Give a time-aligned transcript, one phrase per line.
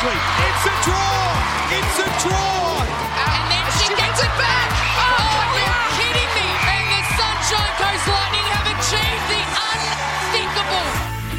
[0.00, 0.20] quickly.
[0.48, 1.28] It's a draw!
[1.76, 2.80] It's a draw!
[2.80, 4.68] And then she gets it back.
[4.96, 6.48] Oh, oh you're kidding me.
[6.72, 10.88] And the Sunshine Coast Lightning have achieved the unthinkable.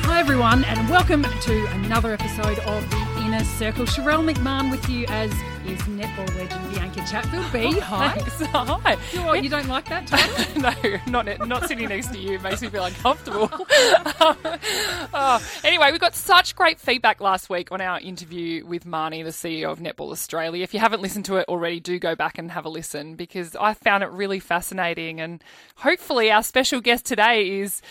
[0.06, 3.86] Hi, everyone, and welcome to another episode of The Inner Circle.
[3.86, 5.32] Sharelle McMahon with you, as
[5.72, 7.52] is netball legend Bianca Chatfield.
[7.54, 8.10] B, hi.
[8.10, 8.42] Thanks.
[8.52, 8.98] Hi.
[9.14, 10.62] You, what, you don't like that title?
[10.62, 10.74] no,
[11.08, 13.50] not not sitting next to you makes me feel uncomfortable.
[15.14, 19.30] oh, anyway, we got such great feedback last week on our interview with Marnie, the
[19.30, 20.64] CEO of Netball Australia.
[20.64, 23.56] If you haven't listened to it already, do go back and have a listen because
[23.56, 25.22] I found it really fascinating.
[25.22, 25.42] And
[25.76, 27.82] hopefully, our special guest today is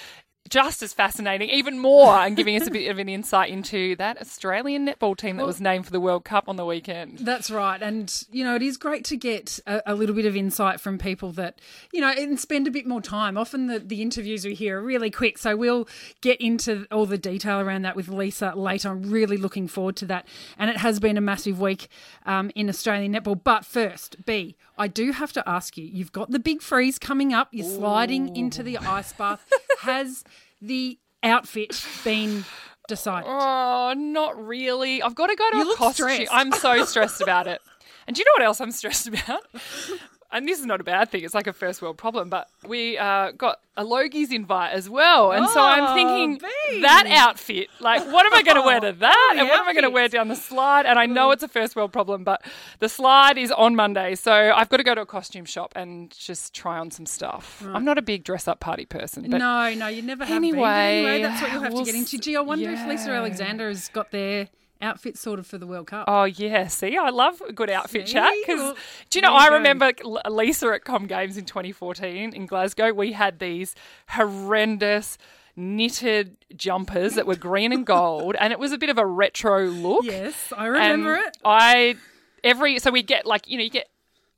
[0.48, 4.20] just as fascinating, even more, and giving us a bit of an insight into that
[4.20, 7.18] Australian netball team that was named for the World Cup on the weekend.
[7.18, 7.80] That's right.
[7.80, 10.98] And, you know, it is great to get a, a, little bit of insight from
[10.98, 11.60] people that,
[11.92, 13.36] you know, and spend a bit more time.
[13.36, 15.38] Often the, the interviews we hear are really quick.
[15.38, 15.86] So we'll
[16.20, 18.88] get into all the detail around that with Lisa later.
[18.88, 20.26] I'm really looking forward to that.
[20.58, 21.88] And it has been a massive week
[22.26, 23.40] um, in Australian netball.
[23.42, 27.32] But first, B, I do have to ask you you've got the big freeze coming
[27.32, 27.48] up.
[27.52, 29.46] You're sliding into the ice bath.
[29.80, 30.24] Has
[30.60, 32.44] the outfit been
[32.88, 33.28] decided?
[33.30, 35.02] Oh, not really.
[35.02, 36.08] I've got to go to You a costume.
[36.10, 36.32] stressed.
[36.32, 37.60] I'm so stressed about it.
[38.06, 39.42] And do you know what else I'm stressed about?
[40.32, 41.24] And this is not a bad thing.
[41.24, 42.30] It's like a first world problem.
[42.30, 46.38] But we uh, got a Logies invite as well, and so I'm Oh, thinking
[46.70, 46.82] Bea.
[46.82, 47.68] that outfit.
[47.80, 49.34] Like, what am I going to wear to that?
[49.36, 50.86] and what am I going to wear down the slide?
[50.86, 52.42] And I know it's a first world problem, but
[52.78, 56.10] the slide is on Monday, so I've got to go to a costume shop and
[56.10, 57.62] just try on some stuff.
[57.66, 60.50] I'm not a big dress up party person, but no, no, you never have been.
[60.52, 62.18] Anyway, anyway, that's what you'll have we'll to get into.
[62.18, 63.16] Gee, I wonder if Lisa yeah.
[63.16, 64.48] Alexander has got their
[64.82, 66.04] outfit sorted for the World Cup.
[66.08, 68.14] Oh yeah, see, I love a good outfit See?
[68.14, 68.76] chat because Well,
[69.10, 69.34] do you know?
[69.34, 69.92] I remember
[70.28, 72.92] Lisa at Com Games in 2014 in Glasgow.
[72.92, 73.74] We had these
[74.08, 75.18] horrendous
[75.56, 79.66] knitted jumpers that were green and gold, and it was a bit of a retro
[79.66, 80.04] look.
[80.04, 81.36] yes, I remember And it.
[81.44, 81.96] I
[82.42, 83.88] every so we get like you know you get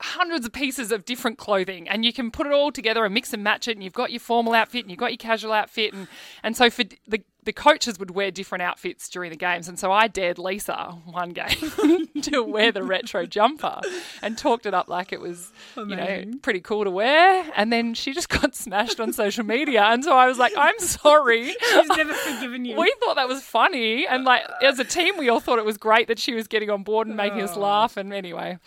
[0.01, 3.31] hundreds of pieces of different clothing and you can put it all together and mix
[3.31, 5.93] and match it and you've got your formal outfit and you've got your casual outfit
[5.93, 6.09] and
[6.43, 9.91] and so for the the coaches would wear different outfits during the games and so
[9.91, 13.81] I dared Lisa one game to wear the retro jumper
[14.21, 17.93] and talked it up like it was you know pretty cool to wear and then
[17.93, 21.87] she just got smashed on social media and so I was like I'm sorry She's
[21.89, 22.77] never forgiven you.
[22.77, 25.77] we thought that was funny, and like as a team, we all thought it was
[25.77, 27.45] great that she was getting on board and making Oh.
[27.45, 27.97] us laugh.
[27.97, 28.57] And anyway,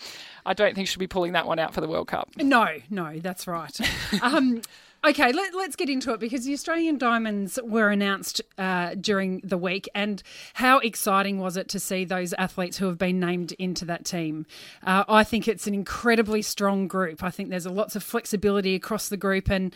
[0.44, 2.30] I don't think she'll be pulling that one out for the World Cup.
[2.36, 3.78] No, no, that's right.
[4.22, 4.62] um,
[5.06, 9.58] okay, let, let's get into it because the Australian Diamonds were announced uh, during the
[9.58, 10.22] week, and
[10.54, 14.46] how exciting was it to see those athletes who have been named into that team?
[14.82, 17.22] Uh, I think it's an incredibly strong group.
[17.22, 19.74] I think there's lots of flexibility across the group, and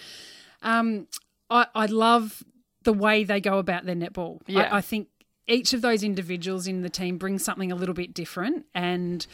[0.62, 1.06] um,
[1.48, 2.42] I, I love
[2.82, 4.40] the way they go about their netball.
[4.46, 4.62] Yeah.
[4.62, 5.08] I, I think
[5.46, 9.26] each of those individuals in the team brings something a little bit different, and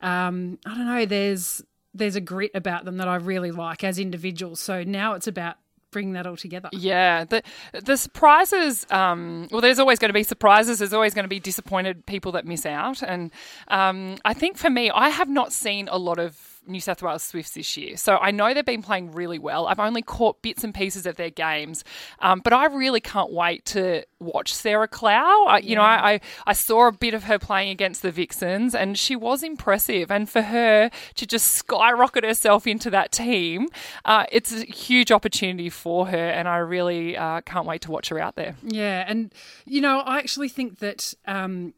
[0.00, 1.06] um, I don't know.
[1.06, 1.62] There's
[1.98, 4.60] there's a grit about them that I really like as individuals.
[4.60, 5.56] So now it's about
[5.90, 6.68] bringing that all together.
[6.72, 7.42] Yeah, the
[7.72, 8.86] the surprises.
[8.90, 10.78] Um, well, there's always going to be surprises.
[10.78, 13.30] There's always going to be disappointed people that miss out, and
[13.68, 17.22] um, I think for me, I have not seen a lot of New South Wales
[17.22, 17.96] Swifts this year.
[17.96, 19.66] So I know they've been playing really well.
[19.66, 21.84] I've only caught bits and pieces of their games,
[22.20, 25.46] um, but I really can't wait to watch Sarah Klau.
[25.48, 28.74] I, you know, I, I I saw a bit of her playing against the Vixens,
[28.74, 30.10] and she was impressive.
[30.10, 33.68] And for her to just skyrocket herself into that team,
[34.04, 38.08] uh, it's a huge opportunity for her, and I really uh, can't wait to watch
[38.08, 38.56] her out there.
[38.62, 39.32] Yeah, and
[39.64, 41.74] you know, I actually think that um,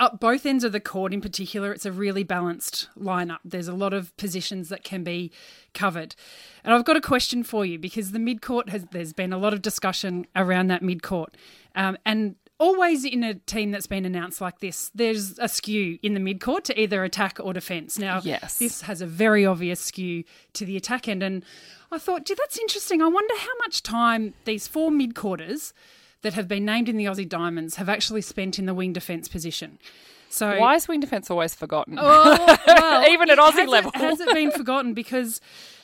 [0.00, 3.38] up both ends of the court, in particular, it's a really balanced lineup.
[3.44, 5.30] There's a lot of positions that can be
[5.74, 6.16] covered,
[6.64, 8.86] and I've got a question for you because the mid court has.
[8.90, 11.36] There's been a lot of discussion around that mid court,
[11.76, 12.34] um, and.
[12.62, 16.42] Always in a team that's been announced like this, there's a skew in the mid
[16.42, 17.98] court to either attack or defence.
[17.98, 18.58] Now, Yes.
[18.58, 21.42] this has a very obvious skew to the attack end, and
[21.90, 23.00] I thought, gee, that's interesting.
[23.00, 25.72] I wonder how much time these four midcourters
[26.22, 29.28] that have been named in the Aussie Diamonds have actually spent in the wing defence
[29.28, 29.78] position.
[30.28, 31.96] So Why is wing defence always forgotten?
[32.00, 33.90] Oh, well, Even at Aussie level.
[33.94, 34.94] it, has it been forgotten?
[34.94, 35.40] Because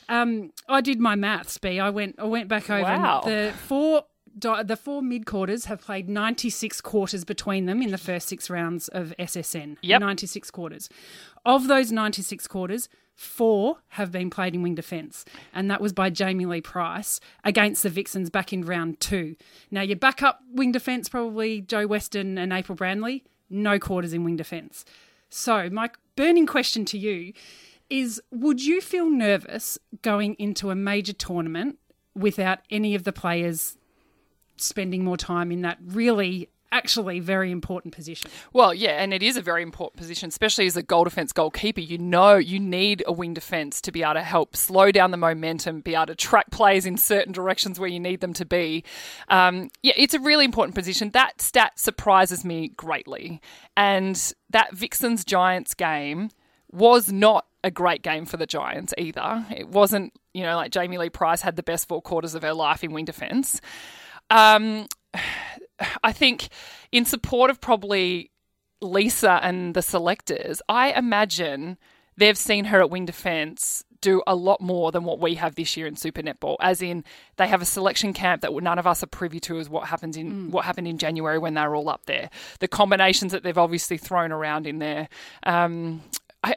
[0.07, 1.57] um, I did my maths.
[1.57, 1.79] B.
[1.79, 2.15] I went.
[2.17, 3.21] I went back over Wow.
[3.25, 4.03] the four.
[4.39, 9.11] The four midcourters have played 96 quarters between them in the first six rounds of
[9.17, 9.77] SSN.
[9.81, 9.99] Yep.
[9.99, 10.89] 96 quarters.
[11.43, 16.09] Of those 96 quarters, four have been played in wing defence, and that was by
[16.09, 19.35] Jamie Lee Price against the Vixens back in round two.
[19.71, 24.37] Now, your backup wing defence, probably Jo Weston and April Brandley, no quarters in wing
[24.37, 24.85] defence.
[25.29, 27.33] So, my burning question to you
[27.89, 31.79] is Would you feel nervous going into a major tournament
[32.15, 33.77] without any of the players
[34.57, 38.29] spending more time in that really actually very important position.
[38.53, 41.81] Well, yeah, and it is a very important position, especially as a goal defence goalkeeper.
[41.81, 45.17] You know, you need a wing defence to be able to help slow down the
[45.17, 48.83] momentum, be able to track plays in certain directions where you need them to be.
[49.29, 51.11] Um, yeah, it's a really important position.
[51.11, 53.41] That stat surprises me greatly.
[53.75, 56.29] And that Vixens Giants game
[56.71, 59.45] was not a great game for the Giants either.
[59.55, 62.53] It wasn't, you know, like Jamie Lee Price had the best four quarters of her
[62.53, 63.61] life in wing defence.
[64.29, 64.87] Um,
[66.03, 66.49] I think
[66.91, 68.31] in support of probably
[68.81, 71.77] Lisa and the selectors, I imagine
[72.17, 75.75] they've seen her at wing defence do a lot more than what we have this
[75.75, 76.55] year in Super Netball.
[76.59, 77.03] As in,
[77.37, 80.17] they have a selection camp that none of us are privy to as what happens
[80.17, 82.29] in what happened in January when they were all up there.
[82.59, 85.09] The combinations that they've obviously thrown around in there.
[85.43, 86.03] Um,
[86.43, 86.53] I,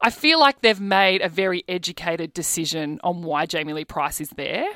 [0.00, 4.30] I feel like they've made a very educated decision on why Jamie Lee Price is
[4.30, 4.66] there.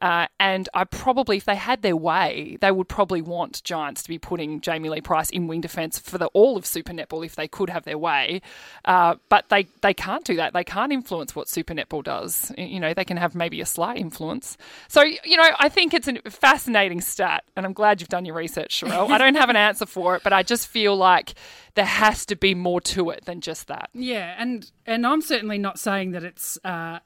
[0.00, 4.08] Uh, and I probably, if they had their way, they would probably want Giants to
[4.08, 7.36] be putting Jamie Lee Price in wing defence for the all of Super Netball if
[7.36, 8.40] they could have their way.
[8.84, 10.52] Uh, but they, they can't do that.
[10.52, 12.52] They can't influence what Super Netball does.
[12.56, 14.56] You know, they can have maybe a slight influence.
[14.88, 18.36] So, you know, I think it's a fascinating stat, and I'm glad you've done your
[18.36, 19.10] research, Sharelle.
[19.10, 21.34] I don't have an answer for it, but I just feel like
[21.74, 23.90] there has to be more to it than just that.
[23.92, 27.00] Yeah, and and I'm certainly not saying that it's uh,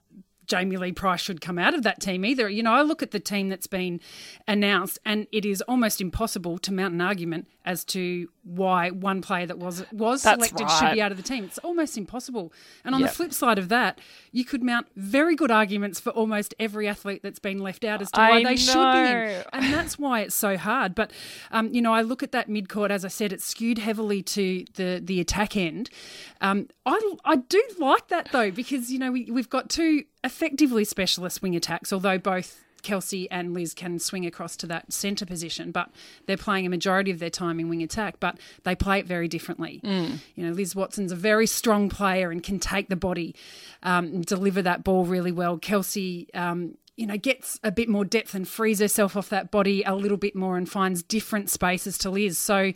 [0.46, 2.48] Jamie Lee Price should come out of that team either.
[2.48, 4.00] You know, I look at the team that's been
[4.46, 9.46] announced, and it is almost impossible to mount an argument as to why one player
[9.46, 11.44] that was was That's selected should be out of the team.
[11.44, 12.52] It's almost impossible.
[12.84, 13.10] And on Yep.
[13.10, 14.00] the flip side of that,
[14.32, 18.10] you could mount very good arguments for almost every athlete that's been left out as
[18.10, 19.44] to why I they should be in.
[19.54, 20.94] And that's why it's so hard.
[20.94, 21.10] But
[21.50, 22.90] um, you know, I look at that mid court.
[22.90, 25.88] As I said, it's skewed heavily to the the attack end.
[26.42, 30.84] Um, I I do like that though because you know we we've got two effectively
[30.84, 32.60] specialist wing attacks, although both.
[32.82, 35.88] Kelsey and Liz can swing across to that centre position, but
[36.26, 39.26] they're playing a majority of their time in wing attack, but they play it very
[39.26, 39.80] differently.
[40.36, 43.34] You know, Liz Watson's a very strong player and can take the body,
[43.84, 45.56] um, and deliver that ball really well.
[45.56, 49.82] Kelsey, um, you know, gets a bit more depth and frees herself off that body
[49.84, 52.36] a little bit more and finds different spaces to Liz.
[52.36, 52.74] So,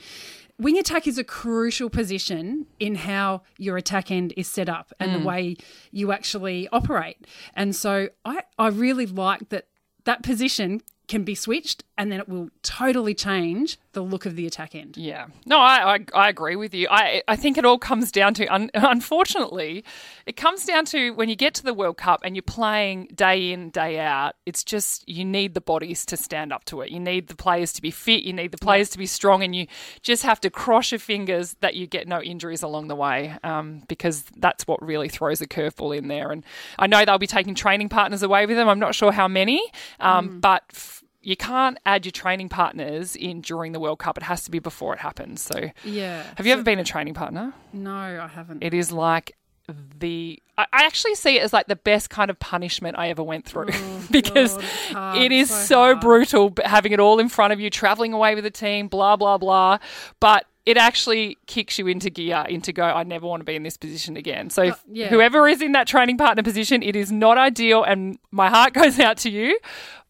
[0.59, 5.15] wing attack is a crucial position in how your attack end is set up and
[5.15, 5.25] the mm.
[5.25, 5.57] way
[5.91, 7.27] you actually operate.
[7.55, 9.67] And so, I, I really like that
[10.05, 14.47] that position can be switched and then it will totally change the look of the
[14.47, 14.97] attack end.
[14.97, 15.27] Yeah.
[15.45, 16.87] No, I, I, I agree with you.
[16.89, 19.85] I, I think it all comes down to, un, unfortunately,
[20.25, 23.51] it comes down to when you get to the World Cup and you're playing day
[23.51, 26.93] in, day out, it's just you need the bodies to stand up to it.
[26.93, 29.55] You need the players to be fit, you need the players to be strong, and
[29.55, 29.67] you
[30.03, 33.83] just have to cross your fingers that you get no injuries along the way um,
[33.89, 36.31] because that's what really throws a curveball in there.
[36.31, 36.45] And
[36.79, 38.69] I know they'll be taking training partners away with them.
[38.69, 39.61] I'm not sure how many,
[39.99, 40.63] um, but.
[40.71, 44.17] F- you can't add your training partners in during the World Cup.
[44.17, 45.43] It has to be before it happens.
[45.43, 46.23] So, Yeah.
[46.37, 47.53] have you ever been a training partner?
[47.73, 48.63] No, I haven't.
[48.65, 49.37] It is like
[49.99, 50.43] the.
[50.57, 53.67] I actually see it as like the best kind of punishment I ever went through
[54.11, 57.69] because God, hard, it is so so, brutal having it all in front of you,
[57.69, 59.79] traveling away with the team, blah, blah, blah.
[60.21, 63.63] But it actually kicks you into gear, into go, I never want to be in
[63.63, 64.49] this position again.
[64.49, 65.09] So, Uh, yeah.
[65.09, 67.85] whoever is in that training partner position, it is not ideal.
[67.85, 69.59] And my heart goes out to you.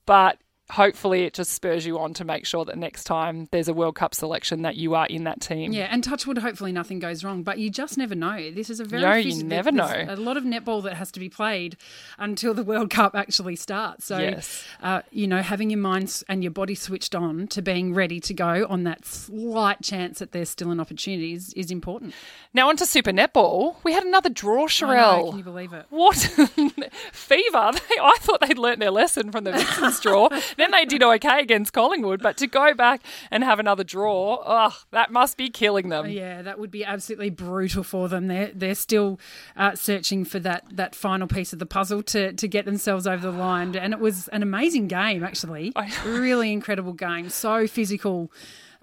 [0.07, 0.39] But
[0.71, 3.95] hopefully it just spurs you on to make sure that next time there's a World
[3.95, 5.73] Cup selection that you are in that team.
[5.73, 7.43] Yeah, and touch wood, hopefully nothing goes wrong.
[7.43, 8.51] But you just never know.
[8.51, 10.05] This is a very No, you never know.
[10.09, 11.77] A lot of netball that has to be played
[12.19, 14.05] until the World Cup actually starts.
[14.07, 14.65] So, Yes.
[14.83, 18.35] uh, you know, having your mind and your body switched on to being ready to
[18.35, 22.15] go on that slight chance that there's still an opportunity is, is important.
[22.55, 23.77] Now on to Super Netball.
[23.85, 25.29] We had another draw, I know, Sharelle.
[25.31, 25.87] can you believe it?
[25.91, 26.17] What
[27.13, 27.73] fever?
[27.89, 30.29] They, I thought they'd learnt their lesson from the Vixens draw.
[30.59, 34.77] then they did okay against Collingwood, but to go back and have another draw, oh,
[34.91, 36.09] that must be killing them.
[36.09, 38.27] Yeah, that would be absolutely brutal for them.
[38.27, 39.21] They're they're still
[39.57, 43.31] uh, searching for that that final piece of the puzzle to to get themselves over
[43.31, 43.77] the line.
[43.77, 45.73] And it was an amazing game, actually.
[46.05, 47.29] really incredible game.
[47.31, 48.33] So physical,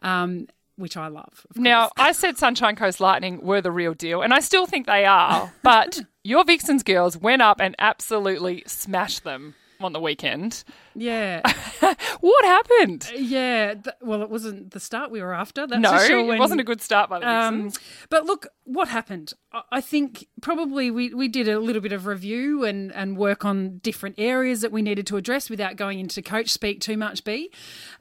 [0.02, 1.46] um, which I love.
[1.56, 1.90] Now.
[1.98, 5.52] I said Sunshine Coast Lightning were the real deal, and I still think they are,
[5.64, 10.64] but your Vixens girls went up and absolutely smashed them on the weekend.
[10.96, 11.42] yeah,
[12.22, 13.10] What happened?
[13.16, 13.74] yeah.
[13.76, 15.68] Th- well, it wasn't the start we were after.
[15.68, 16.34] That's No, sure.
[16.34, 17.72] it wasn't a good start by the Um,
[18.10, 19.34] but look, what happened?
[19.52, 23.46] I- I think probably we, we did a little bit of review and, and work
[23.46, 27.24] on different areas that we needed to address without going into coach speak too much,
[27.24, 27.52] B.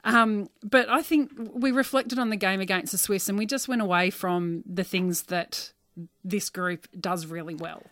[0.03, 3.67] Um, but I think we reflected on the game against the Swifts and we just
[3.67, 5.73] went away from the things that
[6.23, 7.83] this group does really well.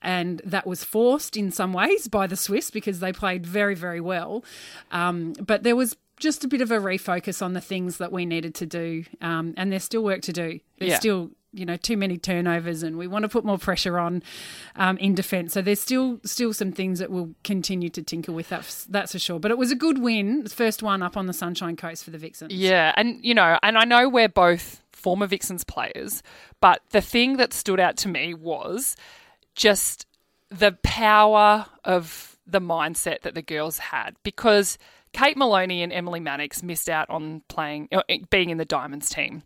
[0.00, 4.00] And that was forced in some ways by the Swifts because they played very, very
[4.00, 4.44] well.
[4.90, 8.24] Um, but there was just a bit of a refocus on the things that we
[8.24, 10.60] needed to do, um, and there's still work to do.
[10.78, 10.98] There's Yeah.
[10.98, 14.22] still you know too many turnovers, and we want to put more pressure on
[14.76, 15.52] um, in defence.
[15.52, 18.48] So there's still still some things that we'll continue to tinker with.
[18.48, 19.40] That's that's for sure.
[19.40, 22.18] But it was a good win, first one up on the Sunshine Coast for the
[22.18, 22.52] Vixens.
[22.52, 26.22] Yeah, and you know, and I know we're both former Vixens players,
[26.60, 28.96] but the thing that stood out to me was
[29.54, 30.06] just
[30.50, 34.78] the power of the mindset that the girls had because
[35.12, 39.42] Kate Moloney and Emily Mannix missed out on playing uh, being in the Diamonds team.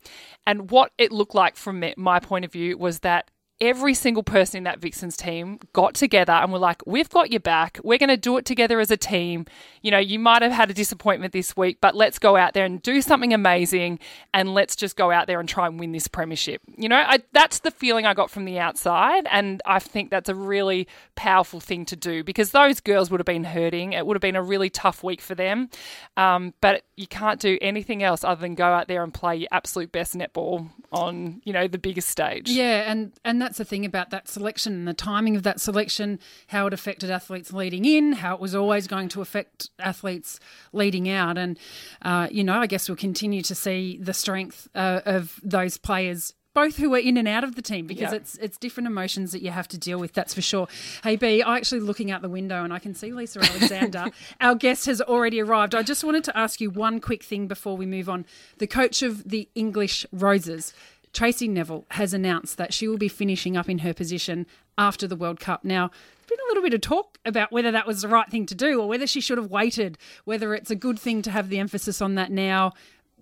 [0.47, 4.59] And what it looked like from my point of view was that every single person
[4.59, 7.79] in that Vixens team got together and were like, we've got your back.
[7.83, 9.47] We're going to do it together as a team.
[9.83, 12.67] You know, you might have had a disappointment this week, but let's go out there
[12.67, 13.99] and do something amazing
[14.35, 16.61] and let's just go out there and try and win this premiership.
[16.77, 19.27] You know, I, that's the feeling I got from the outside.
[19.31, 23.27] And I think that's a really powerful thing to do because those girls would have
[23.27, 23.95] been hurting.
[23.95, 25.71] It would have been a really tough week for them.
[26.19, 29.49] Um, but you can't do anything else other than go out there and play your
[29.51, 32.51] absolute best netball on, you know, the biggest stage.
[32.51, 36.19] Yeah, and and that's the thing about that selection and the timing of that selection,
[36.49, 40.41] how it affected athletes leading in, how it was always going to affect athletes
[40.73, 41.57] leading out, and
[42.03, 46.35] uh, you know, I guess we'll continue to see the strength uh, of those players.
[46.55, 49.43] Both who are in and out of the team because it's it's different emotions that
[49.43, 50.15] you have to deal with.
[50.15, 50.69] That's for sure.
[51.05, 54.07] Hey B, I actually looking out the window and I can see Lisa Alexander.
[54.41, 55.75] Our guest has already arrived.
[55.75, 58.25] I just wanted to ask you one quick thing before we move on.
[58.57, 60.73] The coach of the English Roses,
[61.17, 64.47] Tracey Neville has announced that she will be finishing up in her position
[64.77, 65.65] after the World Cup.
[65.65, 68.45] Now, there's been a little bit of talk about whether that was the right thing
[68.45, 69.97] to do or whether she should have waited,
[70.27, 72.75] whether it's a good thing to have the emphasis on that now,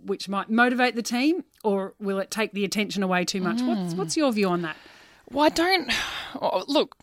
[0.05, 3.63] which might motivate the team, or will it take the attention away too much?
[3.63, 3.97] What's, mm.
[3.97, 4.77] what's your view on that?
[5.31, 5.93] Well, I don't.
[6.67, 6.97] Look,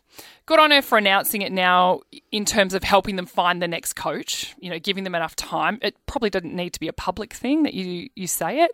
[0.51, 3.93] good on her for announcing it now in terms of helping them find the next
[3.93, 5.79] coach, you know, giving them enough time.
[5.81, 8.71] It probably doesn't need to be a public thing that you, you say it.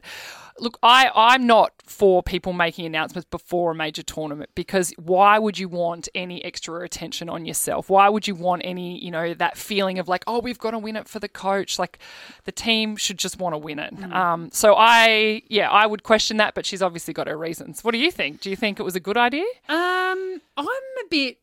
[0.57, 5.59] Look, I, I'm not for people making announcements before a major tournament because why would
[5.59, 7.91] you want any extra attention on yourself?
[7.91, 10.79] Why would you want any, you know, that feeling of like, oh, we've got to
[10.79, 11.77] win it for the coach?
[11.77, 11.99] Like
[12.45, 13.93] the team should just want to win it.
[14.11, 17.83] Um, so I, yeah, I would question that, but she's obviously got her reasons.
[17.83, 18.41] What do you think?
[18.41, 19.45] Do you think it was a good idea?
[19.69, 21.37] Um, I'm a bit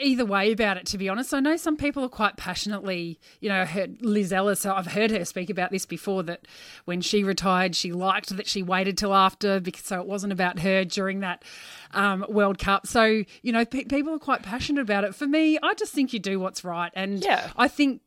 [0.00, 1.32] either way about it, to be honest.
[1.32, 5.10] I know some people are quite passionately, you know, I heard Liz Ellis, I've heard
[5.10, 6.46] her speak about this before that
[6.84, 10.58] when she retired, she liked that she waited till after because so it wasn't about
[10.60, 11.44] her during that
[11.92, 12.86] um, World Cup.
[12.86, 13.04] So,
[13.42, 15.14] you know, pe- people are quite passionate about it.
[15.14, 16.92] For me, I just think you do what's right.
[16.94, 17.50] And Yeah.
[17.56, 18.02] I think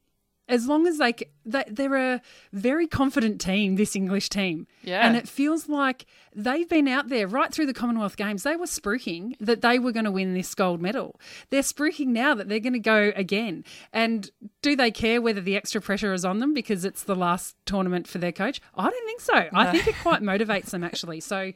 [0.50, 1.14] as long as they
[1.46, 4.68] they're a very confident team, this English team.
[4.84, 5.08] Yeah.
[5.08, 8.44] And it feels like they've been out there right through the Commonwealth Games.
[8.44, 11.20] They were spruiking that they were going to win this gold medal.
[11.50, 13.64] They're spruiking now that they're going to go again.
[13.94, 14.30] And
[14.62, 18.08] do they care whether the extra pressure is on them because it's the last tournament
[18.08, 18.62] for their coach?
[18.76, 19.48] I don't think so.
[19.54, 21.22] I think it quite motivates them actually.
[21.22, 21.54] So.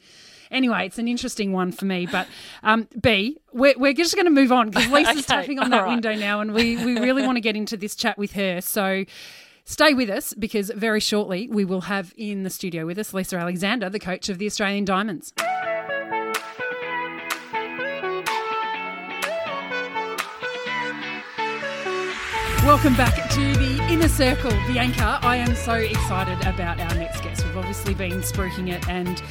[0.54, 2.06] Anyway, it's an interesting one for me.
[2.06, 2.28] But
[2.62, 5.82] um, B, we're, we're just going to move on because Lisa's Okay, tapping on that
[5.84, 5.90] right.
[5.90, 8.62] window now, and we, we really want to get into this chat with her.
[8.62, 9.04] So
[9.66, 13.38] stay with us because very shortly we will have in the studio with us Lisa
[13.38, 15.34] Alexander, the coach of the Australian Diamonds.
[22.66, 25.20] Welcome back to the inner circle, Bianca.
[25.22, 27.46] I am so excited about our next guest.
[27.46, 29.22] We've obviously been spruiking it and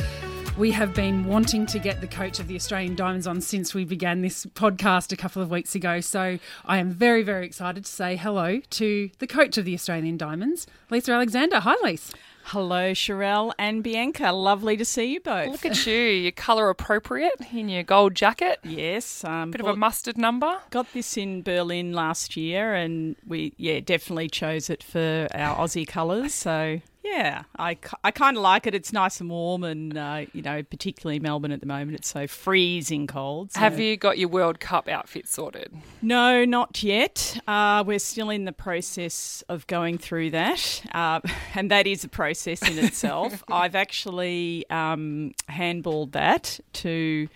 [0.59, 3.85] we have been wanting to get the coach of the Australian Diamonds on since we
[3.85, 6.01] began this podcast a couple of weeks ago.
[6.01, 10.19] So I am very, very excited to say hello to the coach of the Australian
[10.19, 11.61] Diamonds, Lisa Alexander.
[11.61, 12.13] Hi, Lisa.
[12.47, 14.33] Hello, Sharelle and Bianca.
[14.33, 15.49] Lovely to see you both.
[15.49, 15.95] Look at you.
[15.95, 18.59] You're colour appropriate in your gold jacket.
[18.65, 20.59] yes, um, Bit of a mustard number.
[20.71, 25.87] got this in Berlin last year, and we yeah definitely chose it for our Aussie
[25.87, 26.35] colours.
[26.35, 28.75] So yeah, I, I kind of like it.
[28.75, 32.27] It's nice and warm, and uh, you know particularly Melbourne at the moment, it's so
[32.27, 33.53] freezing cold.
[33.53, 33.61] So.
[33.61, 35.73] Have you got your World Cup outfit sorted?
[36.01, 37.41] No, not yet.
[37.49, 41.21] Uh, we're still in the process of going through that, uh,
[41.55, 43.43] and that is a process in itself.
[43.51, 47.29] I've actually um, handballed that to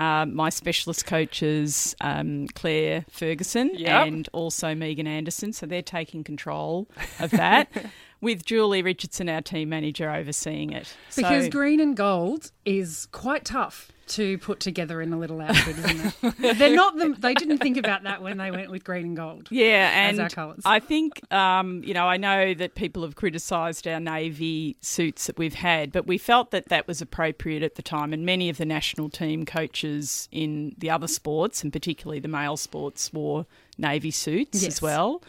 [0.00, 4.06] uh, my specialist coaches, um, Claire Ferguson Yep.
[4.08, 5.52] and also Megan Anderson.
[5.52, 6.88] So they're taking control
[7.20, 7.68] of that.
[8.22, 10.96] With Julie Richardson, our team manager, overseeing it.
[11.14, 15.76] Because so, green and gold is quite tough to put together in a little outfit,
[15.78, 16.58] isn't it?
[16.58, 19.48] They're not the, they didn't think about that when they went with green and gold.
[19.50, 20.60] Yeah, and our colours.
[20.64, 25.36] I think um, you know I know that people have criticised our navy suits that
[25.36, 28.56] we've had, but we felt that that was appropriate at the time, and many of
[28.56, 33.46] the national team coaches in the other sports, and particularly the male sports, wore
[33.78, 34.74] navy suits Yes.
[34.74, 35.22] as well.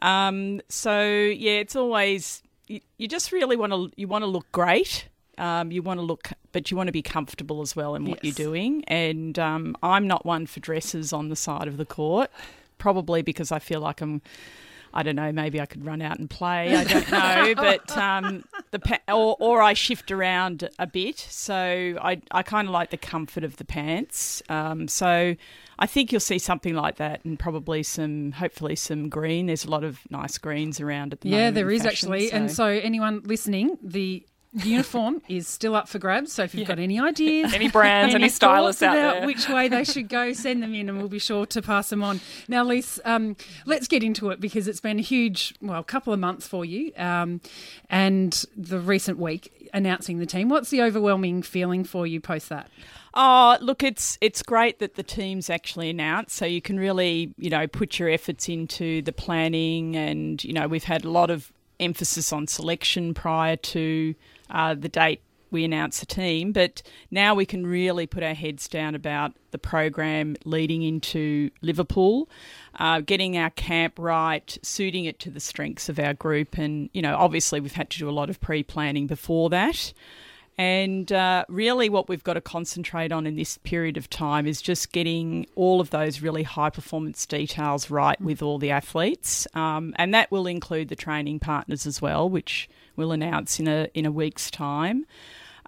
[0.00, 4.50] Um, so yeah, it's always you, you just really want to you want to look
[4.52, 5.08] great.
[5.38, 8.24] Um, you want to look, but you want to be comfortable as well in what
[8.24, 8.38] Yes.
[8.38, 8.84] you're doing.
[8.88, 12.30] And um, I'm not one for dresses on the side of the court,
[12.78, 14.22] probably because I feel like I'm.
[14.96, 15.30] I don't know.
[15.30, 16.74] Maybe I could run out and play.
[16.74, 21.18] I don't know, but um, the pa- or or I shift around a bit.
[21.18, 21.54] So
[22.00, 24.42] I I kind of like the comfort of the pants.
[24.48, 25.36] Um, so
[25.78, 29.46] I think you'll see something like that, and probably some, hopefully some green.
[29.46, 31.54] There's a lot of nice greens around at the Yeah, moment.
[31.56, 32.32] there in is fashion, actually.
[32.32, 34.26] And so, anyone listening, the
[34.64, 36.32] uniform is still up for grabs.
[36.32, 39.26] So, if you've got any ideas, Any brands, any stylists out there.
[39.26, 42.02] which way they should go, send them in, and we'll be sure to pass them
[42.02, 42.20] on.
[42.48, 46.18] Now, Lise, um, let's get into it because it's been a huge, well, couple of
[46.18, 47.40] months for you, um,
[47.90, 50.48] and the recent week announcing the team.
[50.48, 52.70] What's the overwhelming feeling for you post that?
[53.14, 57.48] Oh, look, it's it's great that the team's actually announced, so you can really, you
[57.48, 61.50] know, put your efforts into the planning, and you know, we've had a lot of
[61.80, 64.14] emphasis on selection prior to
[64.50, 68.68] uh, the date we announced the team, but now we can really put our heads
[68.68, 72.28] down about the program leading into Liverpool,
[72.78, 77.00] uh, getting our camp right, suiting it to the strengths of our group, and you
[77.00, 79.92] know, obviously we've had to do a lot of pre-planning before that.
[80.58, 84.62] And uh, really, what we've got to concentrate on in this period of time is
[84.62, 89.94] just getting all of those really high performance details right with all the athletes, um,
[89.96, 94.06] and that will include the training partners as well, which we'll announce in a in
[94.06, 95.06] a week's time.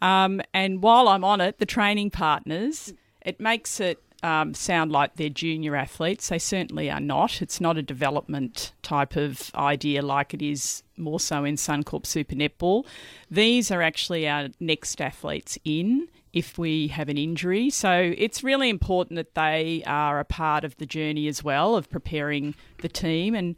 [0.01, 2.93] Um, and while I'm on it, the training partners,
[3.23, 6.29] it makes it um, sound like they're junior athletes.
[6.29, 7.41] They certainly are not.
[7.43, 12.35] It's not a development type of idea like it is more so in Suncorp Super
[12.35, 12.85] Netball.
[13.31, 17.71] These are actually our next athletes in if we have an injury.
[17.71, 21.89] So it's really important that they are a part of the journey as well of
[21.89, 23.57] preparing the team and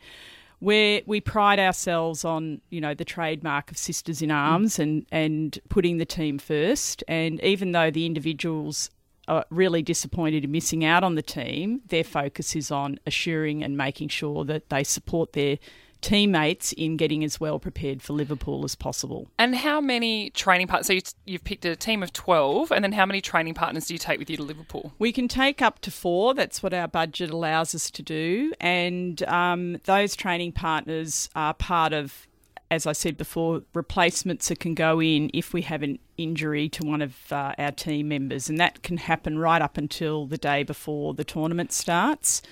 [0.60, 5.58] where we pride ourselves on, you know, the trademark of sisters in arms and, and
[5.68, 7.02] putting the team first.
[7.08, 8.90] And even though the individuals
[9.26, 13.76] are really disappointed in missing out on the team, their focus is on assuring and
[13.76, 15.58] making sure that they support their
[16.00, 19.28] teammates in getting as well prepared for Liverpool as possible.
[19.38, 20.86] And how many training partners?
[20.86, 23.94] So you, you've picked a team of 12, and then how many training partners do
[23.94, 24.92] you take with you to Liverpool?
[24.98, 26.34] We can take up to four.
[26.34, 28.52] That's what our budget allows us to do.
[28.60, 32.26] And um, those training partners are part of,
[32.70, 36.84] as I said before, replacements that can go in if we have an injury to
[36.84, 38.48] one of uh, our team members.
[38.48, 42.42] And that can happen right up until the day before the tournament starts.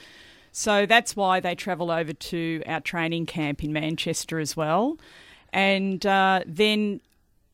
[0.58, 4.98] So that's why they travel over to our training camp in Manchester as well.
[5.52, 7.00] And uh, then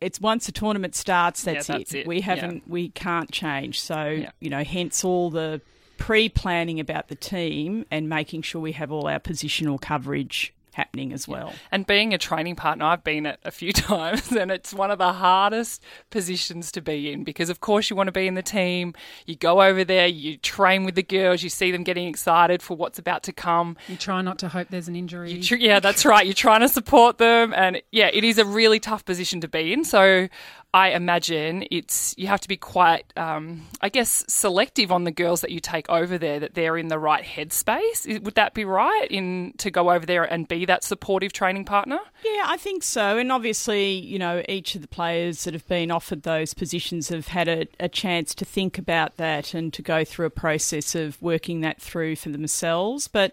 [0.01, 2.07] it's once the tournament starts, that's, that's it.
[2.07, 3.79] We haven't, we can't change.
[3.79, 4.31] So, Yeah.
[4.41, 5.61] you know, hence all the
[5.99, 11.13] pre planning about the team and making sure we have all our positional coverage happening
[11.13, 11.53] as well.
[11.71, 14.99] And being a training partner, I've been it a few times, and it's one of
[14.99, 18.43] the hardest positions to be in because, of course, you want to be in the
[18.43, 18.95] team.
[19.27, 22.77] You go over there, you train with the girls, you see them getting excited for
[22.77, 23.77] what's about to come.
[23.89, 25.33] You try not to hope there's an injury.
[25.33, 26.27] You tr- yeah, that's right.
[26.27, 29.73] You're trying to support them, and yeah, it is a really tough position to be
[29.73, 29.85] in.
[29.85, 30.29] So
[30.75, 35.41] I imagine it's you have to be quite, um, I guess, selective on the girls
[35.43, 38.21] that you take over there that they're in the right headspace.
[38.21, 42.01] Would that be right in to go over there and be that supportive training partner?
[42.25, 43.19] Yeah, I think so.
[43.19, 47.29] And obviously, you know, each of the players that have been offered those positions have
[47.29, 51.23] had a, a chance to think about that and to go through a process of
[51.23, 53.07] working that through for themselves.
[53.07, 53.33] But,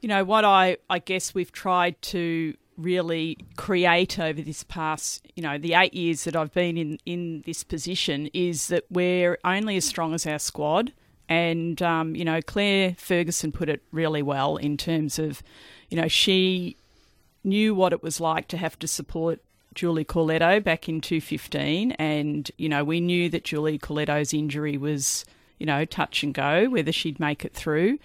[0.00, 5.42] you know, what I, I guess we've tried to really create over this past, you
[5.42, 9.76] know, the eight years that I've been in, in this position is that we're only
[9.76, 10.92] as strong as our squad.
[11.28, 15.42] And, um, you know, Claire Ferguson put it really well in terms of,
[15.88, 16.76] you know, she
[17.44, 19.40] knew what it was like to have to support
[19.74, 21.92] Julie Corletto back in 2015.
[21.92, 25.24] And, you know, we knew that Julie Corletto's injury was,
[25.58, 27.98] you know, touch and go, whether she'd make it through.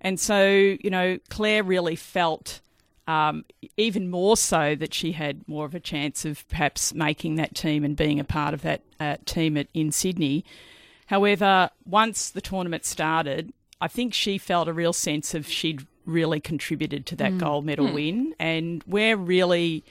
[0.00, 2.60] And so, you know, Claire really felt
[3.08, 3.44] um,
[3.76, 7.82] even more so that she had more of a chance of perhaps making that team
[7.84, 10.44] and being a part of that uh, team at, in Sydney.
[11.06, 16.38] However, once the tournament started, I think she felt a real sense of she'd really
[16.40, 18.34] contributed to that gold medal win.
[18.38, 19.84] And we're really,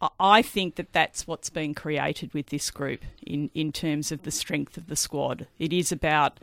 [0.00, 4.22] I- I think that that's what's been created with this group in, in terms of
[4.24, 5.46] the strength of the squad.
[5.58, 6.38] It is about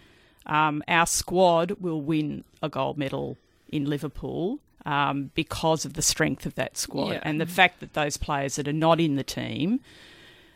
[0.45, 3.37] um, our squad will win a gold medal
[3.71, 7.19] in Liverpool um, because of the strength of that squad Yeah.
[7.23, 9.79] and the fact that those players that are not in the team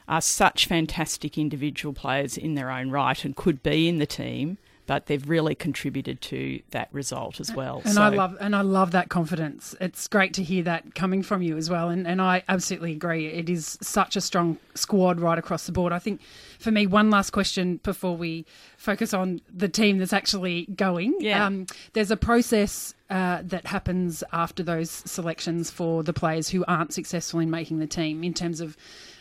[0.08, 4.58] are such fantastic individual players in their own right and could be in the team.
[4.86, 7.82] but they've really contributed to that result as well.
[7.86, 9.74] And So- I love and I love that confidence.
[9.80, 11.88] It's great to hear that coming from you as well.
[11.88, 13.28] And and I absolutely agree.
[13.28, 15.94] It is such a strong squad right across the board.
[15.94, 16.20] I think
[16.60, 18.46] for me, one last question before we
[18.78, 21.16] focus on the team that's actually going.
[21.22, 21.46] Yeah.
[21.46, 26.92] Um, there's a process uh, that happens after those selections for the players who aren't
[26.94, 28.76] successful in making the team in terms of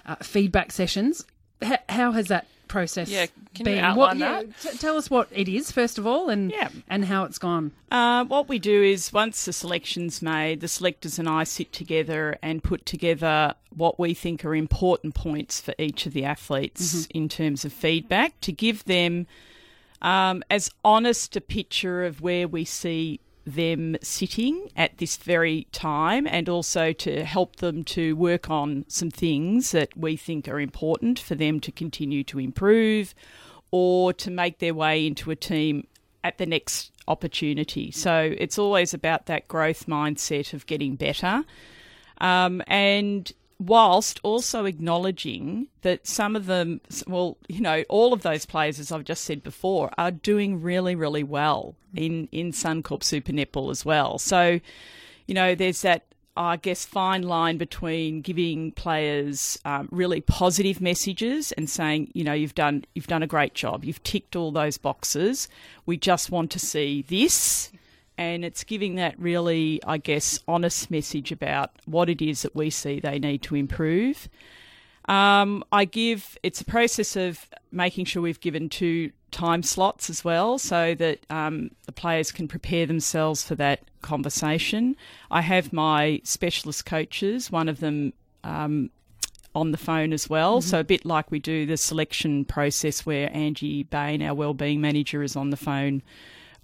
[0.06, 1.24] uh, feedback sessions.
[1.62, 3.84] H- how has that process Yeah, can you been?
[3.84, 6.70] outline what, yeah, t- tell us what it is first of all, and Yeah.
[6.88, 7.72] and how it's gone.
[7.90, 12.38] Uh, what we do is once the selection's made, the selectors and I sit together
[12.42, 17.28] and put together what we think are important points for each of the athletes in
[17.28, 19.26] terms of feedback to give them
[20.00, 26.26] um, as honest a picture of where we see them sitting at this very time
[26.26, 31.18] and also to help them to work on some things that we think are important
[31.18, 33.14] for them to continue to improve
[33.70, 35.86] or to make their way into a team
[36.22, 37.90] at the next opportunity.
[37.90, 41.44] So it's always about that growth mindset of getting better.
[42.18, 43.32] Um, and
[43.66, 48.90] whilst also acknowledging that some of them, well, you know, all of those players, as
[48.90, 53.84] I've just said before, are doing really, really well in, in Suncorp Super Netball as
[53.84, 54.18] well.
[54.18, 54.60] So,
[55.26, 56.04] you know, there's that,
[56.36, 62.32] I guess, fine line between giving players um, really positive messages and saying, you know,
[62.32, 65.48] you've done you've done a great job, you've ticked all those boxes.
[65.84, 67.70] We just want to see this,
[68.18, 72.70] and it's giving that really, I guess, honest message about what it is that we
[72.70, 74.28] see they need to improve.
[75.08, 80.24] Um, I give it's a process of making sure we've given two time slots as
[80.24, 84.94] well, so that um, the players can prepare themselves for that conversation.
[85.30, 88.12] I have my specialist coaches, one of them
[88.44, 88.90] um,
[89.54, 93.34] on the phone as well, so a bit like we do the selection process where
[93.34, 96.02] Angie Bain, our wellbeing manager, is on the phone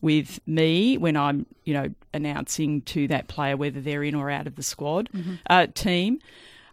[0.00, 4.46] with me when I'm, you know, announcing to that player whether they're in or out
[4.46, 5.08] of the squad
[5.50, 6.20] uh, team.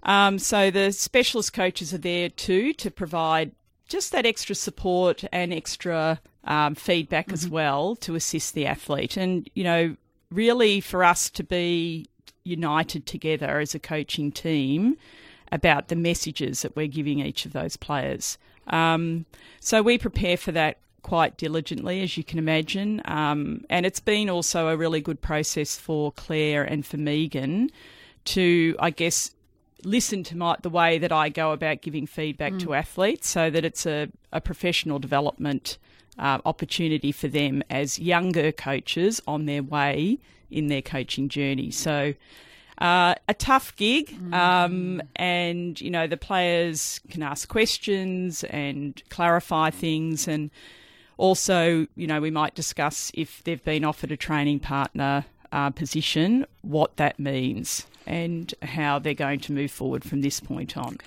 [0.04, 3.52] Um, so the specialist coaches are there too to provide
[3.88, 9.18] just that extra support and extra um, feedback as well to assist the athlete.
[9.18, 9.96] And, you know,
[10.32, 12.08] really for us to be
[12.44, 14.98] united together as a coaching team
[15.52, 18.38] about the messages that we're giving each of those players.
[18.68, 19.26] Um,
[19.60, 23.00] so we prepare for that quite diligently, as you can imagine.
[23.06, 27.70] Um, and it's been also a really good process for Claire and for Megan
[28.26, 29.30] to, I guess,
[29.84, 33.64] listen to my, the way that I go about giving feedback to athletes so that
[33.64, 35.78] it's a, a professional development
[36.18, 40.18] uh, opportunity for them as younger coaches on their way
[40.50, 41.70] in their coaching journey.
[41.70, 42.16] So,
[42.80, 49.70] uh, a tough gig, um, and you know the players can ask questions and clarify
[49.70, 50.50] things, and
[51.18, 56.46] also you know we might discuss if they've been offered a training partner uh, position,
[56.62, 60.98] what that means, and how they're going to move forward from this point on.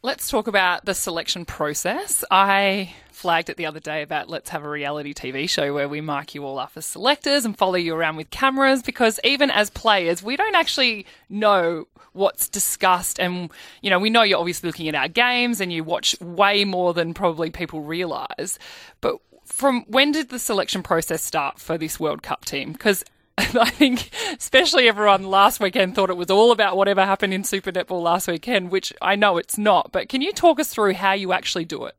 [0.00, 2.24] Let's talk about the selection process.
[2.30, 6.00] I flagged it the other day about let's have a reality TV show where we
[6.00, 9.70] mark you all up as selectors and follow you around with cameras because even as
[9.70, 13.18] players, we don't actually know what's discussed.
[13.18, 13.50] And,
[13.82, 16.94] you know, we know you're obviously looking at our games and you watch way more
[16.94, 18.58] than probably people realise.
[19.00, 19.16] But
[19.48, 22.72] from when did the selection process start for this World Cup team?
[22.72, 23.04] Because
[23.38, 27.72] I think, especially everyone last weekend thought it was all about whatever happened in Super
[27.72, 29.90] Netball last weekend, which I know it's not.
[29.90, 31.96] But can you talk us through how you actually do it?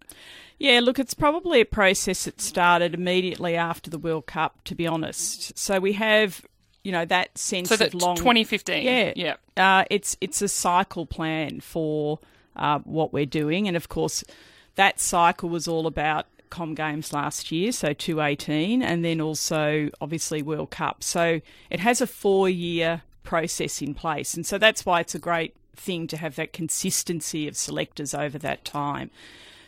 [0.60, 4.86] Yeah, look, it's probably a process that started immediately after the World Cup, to be
[4.86, 5.58] honest.
[5.58, 6.46] So we have,
[6.84, 8.84] you know, that sense So that of long 2015.
[8.84, 9.36] Yeah, Yeah.
[9.56, 12.20] Uh, it's it's a cycle plan for
[12.58, 14.24] uh, what we're doing, and of course,
[14.76, 20.42] that cycle was all about Com Games last year, so 218, and then also obviously
[20.42, 21.04] World Cup.
[21.04, 25.20] So it has a four year process in place, and so that's why it's a
[25.20, 29.10] great thing to have that consistency of selectors over that time.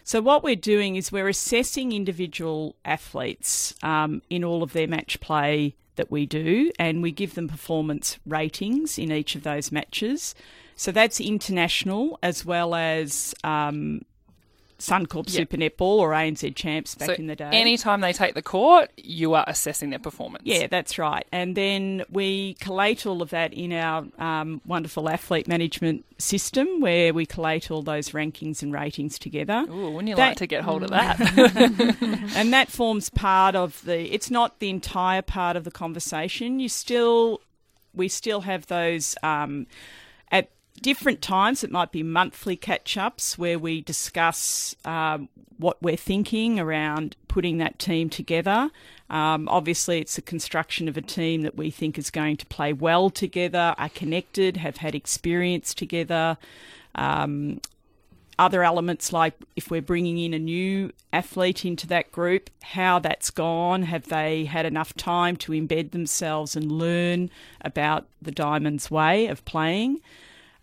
[0.03, 5.19] So what we're doing is we're assessing individual athletes um, in all of their match
[5.21, 10.33] play that we do, and we give them performance ratings in each of those matches.
[10.75, 14.01] So that's international as well as um,
[14.81, 17.49] Suncorp Super Netball or ANZ Champs back So in the day.
[17.53, 20.43] anytime they take the court, you are assessing their performance.
[20.45, 21.25] Yeah, that's right.
[21.31, 27.13] And then we collate all of that in our um, wonderful athlete management system where
[27.13, 29.65] we collate all those rankings and ratings together.
[29.69, 31.19] Ooh, wouldn't you That- like to get hold of that?
[32.35, 36.69] and that forms part of the it's not the entire part of the conversation you
[36.69, 37.39] still
[37.93, 39.67] we still have those um,
[40.81, 47.15] different times it might be monthly catch-ups where we discuss um, what we're thinking around
[47.27, 48.69] putting that team together.
[49.09, 52.73] Um, obviously, it's a construction of a team that we think is going to play
[52.73, 56.37] well together, are connected, have had experience together.
[56.95, 57.61] Um,
[58.39, 63.29] other elements like if we're bringing in a new athlete into that group, how that's
[63.29, 63.83] gone.
[63.83, 67.29] Have they had enough time to embed themselves and learn
[67.61, 70.01] about the Diamonds way of playing?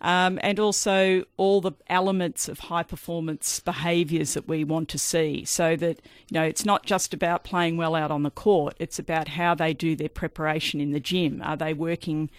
[0.01, 5.43] Um, and also all the elements of high performance behaviours that we want to see.
[5.43, 8.97] So that you know, it's not just about playing well out on the court; it's
[8.97, 11.41] about how they do their preparation in the gym.
[11.43, 12.29] Are they working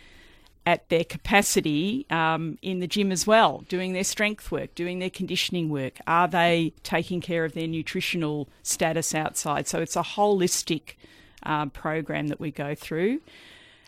[0.67, 5.11] at their capacity um, in the gym as well, doing their strength work, doing their
[5.11, 5.99] conditioning work?
[6.07, 9.67] Are they taking care of their nutritional status outside?
[9.67, 10.95] So it's a holistic
[11.43, 13.21] uh, program that we go through.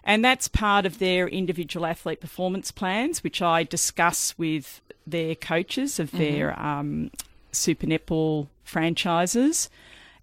[0.04, 6.00] And that's part of their individual athlete performance plans, which I discuss with their coaches
[6.00, 6.66] of their mm-hmm.
[6.66, 7.10] um,
[7.52, 9.70] Super Netball franchises.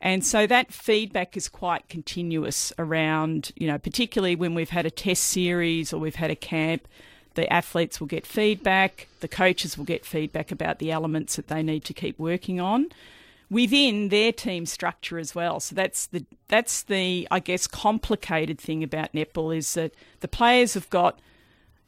[0.02, 4.92] And so that feedback is quite continuous around, you know, particularly when we've had a
[4.92, 6.88] test series or we've had a camp,
[7.36, 11.62] the athletes will get feedback, the coaches will get feedback about the elements that they
[11.62, 12.90] need to keep working on
[13.50, 15.60] within their team structure as well.
[15.60, 20.74] So that's the that's the I guess complicated thing about netball is that the players
[20.76, 21.20] have got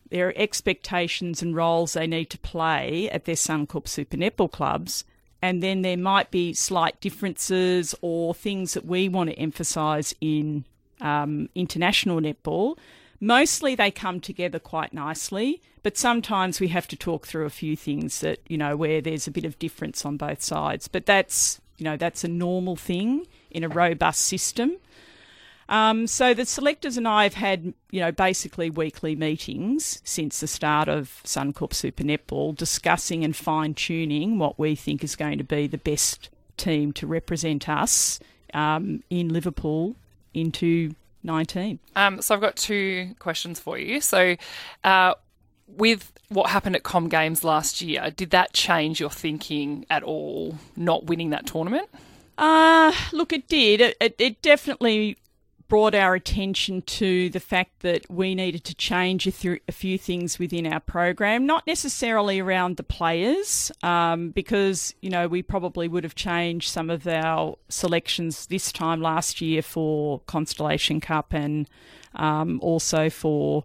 [0.10, 5.06] their expectations and roles they need to play at their Suncorp Super Netball clubs.
[5.41, 10.65] And then there might be slight differences or things that we want to emphasise in
[11.00, 12.78] um, international netball.
[13.24, 17.76] Mostly they come together quite nicely, but sometimes we have to talk through a few
[17.76, 20.88] things that, you know, where there's a bit of difference on both sides.
[20.88, 24.78] But that's, you know, that's a normal thing in a robust system.
[25.70, 30.48] Um, so the selectors and I have had, you know, basically weekly meetings since the
[30.48, 35.44] start of Suncorp Super Netball, discussing and fine tuning what we think is going to
[35.44, 38.20] be the best team to represent us
[38.54, 39.96] um, in Liverpool
[40.34, 41.80] into 19.
[41.96, 44.02] Um, so I've got two questions for you.
[44.02, 44.36] So,
[44.84, 45.14] uh,
[45.68, 50.58] with what happened at Com Games last year, did that change your thinking at all,
[50.76, 51.90] not winning that tournament?
[52.38, 53.82] Uh, look, it did.
[53.82, 55.18] It, it, it definitely
[55.72, 59.98] brought our attention to the fact that we needed to change a, th- a few
[59.98, 65.88] things within our program, not necessarily around the players, um, because you know we probably
[65.88, 71.70] would have changed some of our selections this time last year for Constellation Cup and
[72.16, 73.64] um, also for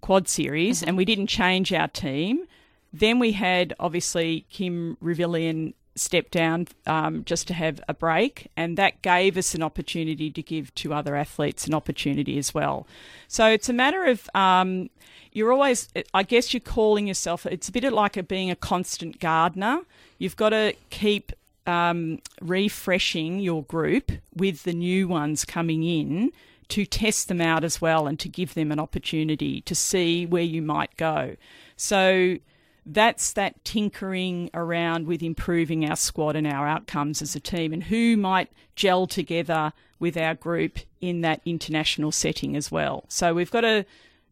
[0.00, 0.88] Quad Series, mm-hmm.
[0.88, 2.44] and we didn't change our team.
[2.92, 8.76] Then we had obviously Kim Ravaillion step down um, just to have a break, and
[8.76, 12.86] that gave us an opportunity to give to other athletes an opportunity as well.
[13.28, 14.90] So it's a matter of um,
[15.32, 17.44] you're always, I guess, you're calling yourself.
[17.44, 19.80] It's a bit like a, being a constant gardener.
[20.18, 21.32] You've got to keep
[21.66, 26.32] um, refreshing your group with the new ones coming in
[26.68, 30.42] to test them out as well and to give them an opportunity to see where
[30.42, 31.36] you might go.
[31.76, 32.38] So
[32.86, 37.84] that's that tinkering around with improving our squad and our outcomes as a team and
[37.84, 43.04] who might gel together with our group in that international setting as well.
[43.08, 43.84] So we've got to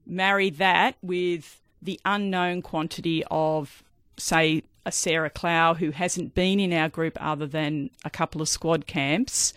[0.06, 3.82] marry that with the unknown quantity of,
[4.16, 8.48] say, a Sarah Klau who hasn't been in our group other than a couple of
[8.48, 9.52] squad camps.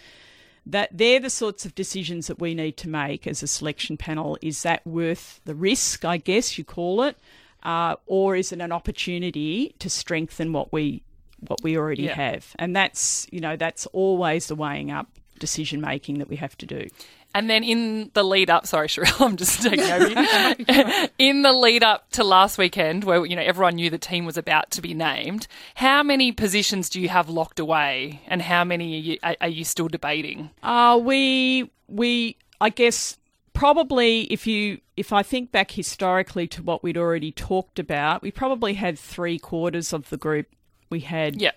[0.66, 4.38] That they're the sorts of decisions that we need to make as a selection panel.
[4.42, 7.18] Is that worth the risk, I guess you call it?
[7.64, 11.04] Uh, or is it an opportunity to strengthen what we
[11.48, 12.16] what we already yeah.
[12.16, 12.56] have?
[12.58, 15.08] And that's you know that's always the weighing up
[15.40, 16.88] decision making that we have to do.
[17.36, 21.10] And then in the lead up, sorry, Cheryl, I'm just taking over.
[21.20, 24.38] in the lead up to last weekend, where you know everyone knew the team was
[24.38, 28.96] about to be named, how many positions do you have locked away, and how many
[28.96, 30.50] are you, are you still debating?
[30.64, 33.18] Uh, we we I guess
[33.54, 38.32] probably if you if I think back historically to what we'd already talked about, we
[38.32, 40.48] probably had three quarters of the group
[40.90, 41.52] we had yeah.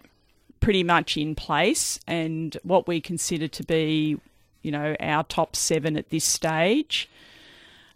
[0.60, 4.20] pretty much in place and what we consider to be,
[4.62, 7.08] you know, our top seven at this stage.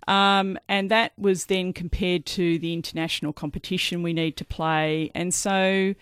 [0.09, 5.11] Um, and that was then compared to the international competition we need to play.
[5.15, 5.95] And so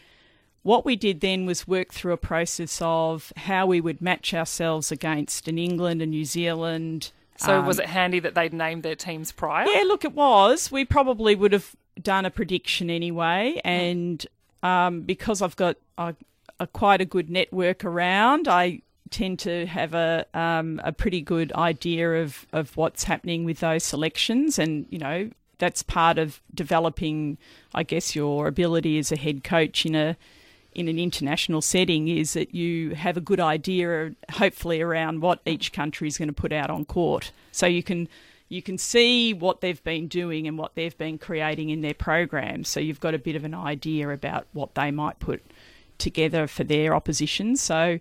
[0.62, 4.92] what we did then was work through a process of how we would match ourselves
[4.92, 7.10] against an England, a New Zealand,
[7.42, 9.66] so um, was it handy that they'd named their teams prior?
[9.68, 10.70] Yeah, look, it was.
[10.70, 14.24] We probably would have done a prediction anyway, and
[14.62, 16.14] um, because I've got a,
[16.60, 21.52] a, quite a good network around, I tend to have a um, a pretty good
[21.52, 27.38] idea of of what's happening with those selections, and you know that's part of developing,
[27.72, 30.16] I guess, your ability as a head coach in a
[30.74, 35.72] in an international setting is that you have a good idea, hopefully, around what each
[35.72, 37.32] country is going to put out on court.
[37.50, 38.08] So you can
[38.48, 42.68] you can see what they've been doing and what they've been creating in their programs.
[42.68, 45.42] So you've got a bit of an idea about what they might put
[45.96, 47.56] together for their opposition.
[47.56, 47.98] So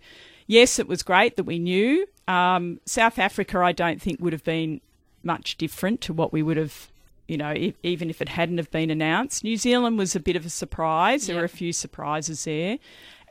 [0.47, 2.05] yes, it was great that we knew.
[2.27, 4.81] Um, South Africa, I don't think would have been
[5.23, 6.90] much different to what we would have
[7.31, 9.41] you know, if, even if it hadn't have been announced.
[9.41, 11.27] New Zealand was a bit of a surprise.
[11.27, 12.77] There were a few surprises there.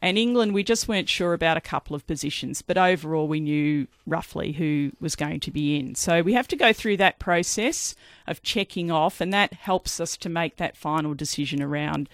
[0.01, 3.87] And England, we just weren't sure about a couple of positions, but overall we knew
[4.07, 5.95] roughly who was going to be in.
[5.97, 7.95] So we have to go through that process
[8.27, 12.09] of checking off, and that helps us to make that final decision around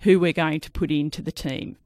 [0.00, 1.76] who we're going to put into the team.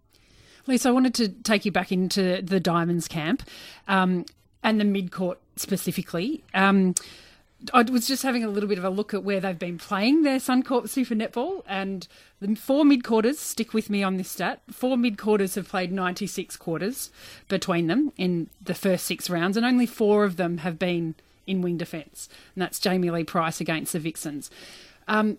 [0.67, 3.45] Lisa, I wanted to take you back into the Diamonds camp
[3.87, 4.27] um,
[4.65, 6.43] and the mid court specifically.
[6.55, 6.97] Um,
[7.75, 10.23] I was just having a little bit of a look at where they've been playing
[10.23, 12.07] their Suncorp Super Netball, and
[12.41, 14.61] the four midcourters stick with me on this stat.
[14.71, 17.11] Four midcourters have played 96 quarters
[17.49, 21.17] between them in the first six rounds, and only four of them have been
[21.49, 24.51] in wing defence, and that's Jamie Lee Price against the Vixens.
[25.09, 25.39] Um,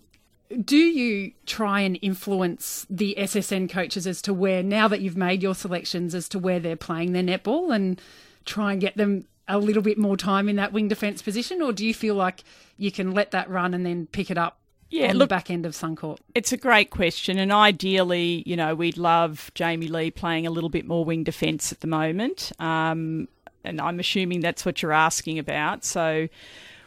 [0.64, 5.42] do you try and influence the SSN coaches as to where, now that you've made
[5.42, 8.00] your selections, as to where they're playing their netball and
[8.44, 11.72] try and get them a little bit more time in that wing defence position, or
[11.72, 12.44] do you feel like
[12.76, 14.58] you can let that run and then pick it up
[14.88, 16.18] yeah, on look, the back end of Suncorp?
[16.34, 20.70] It's a great question, and ideally, you know, we'd love Jamie Lee playing a little
[20.70, 23.28] bit more wing defence at the moment, um,
[23.64, 25.84] and I'm assuming that's what you're asking about.
[25.84, 26.28] So.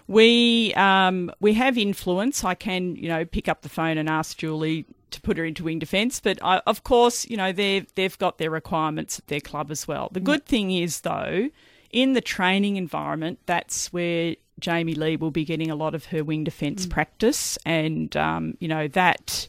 [0.05, 2.43] We um, we have influence.
[2.43, 5.63] I can you know pick up the phone and ask Julie to put her into
[5.63, 6.19] wing defence.
[6.19, 9.87] But I, of course, you know they've they've got their requirements at their club as
[9.87, 10.09] well.
[10.11, 11.49] The good thing is though
[11.93, 16.23] in the training environment, that's where Jamie Lee will be getting a lot of her
[16.23, 16.89] wing defence mm.
[16.89, 19.47] practice, and um, you know that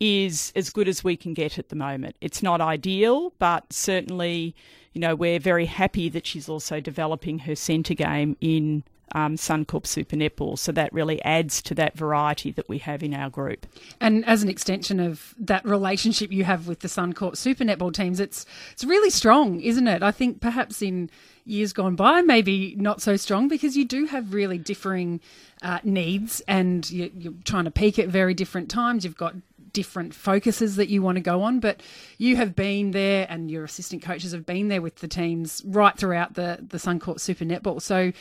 [0.00, 2.16] is as good as we can get at the moment.
[2.20, 4.54] It's not ideal, but certainly,
[4.92, 8.82] you know, we're very happy that she's also developing her centre game in
[9.14, 10.58] um, Suncorp Super Netball.
[10.58, 13.66] So that really adds to that variety that we have in our group.
[14.00, 18.20] And as an extension of that relationship you have with the Suncorp Super Netball teams,
[18.20, 20.02] it's it's really strong, isn't it?
[20.02, 21.08] I think perhaps in
[21.44, 25.20] years gone by, maybe not so strong because you do have really differing
[25.62, 29.04] uh, needs and you, you're trying to peak at very different times.
[29.04, 29.34] You've got
[29.74, 31.60] different focuses that you want to go on.
[31.60, 31.82] But
[32.16, 35.94] you have been there, and your assistant coaches have been there with the teams right
[35.94, 37.82] throughout the the Suncorp Super Netball.
[37.82, 38.12] So